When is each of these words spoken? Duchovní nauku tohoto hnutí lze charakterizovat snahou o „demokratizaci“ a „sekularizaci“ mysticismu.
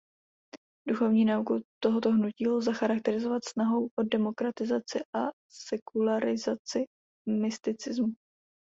Duchovní 0.87 1.25
nauku 1.25 1.61
tohoto 1.83 2.11
hnutí 2.11 2.47
lze 2.47 2.73
charakterizovat 2.73 3.41
snahou 3.45 3.89
o 3.99 4.03
„demokratizaci“ 4.03 4.99
a 5.15 5.19
„sekularizaci“ 5.49 6.85
mysticismu. 7.27 8.07